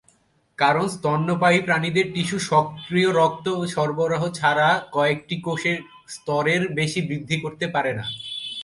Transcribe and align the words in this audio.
কারণ 0.57 0.85
স্তন্যপায়ী 0.87 1.59
প্রাণীদের 1.61 2.05
টিস্যু 2.13 2.37
সক্রিয় 2.49 3.09
রক্ত 3.11 3.47
সরবরাহ 3.67 4.23
ছাড়া 4.29 4.69
কয়েকটি 4.91 5.35
কোষের 5.41 5.77
স্তরের 6.07 6.61
বেশি 6.73 6.99
বৃদ্ধি 7.01 7.37
করতে 7.41 7.65
পারে 7.67 7.91
না। 7.93 8.05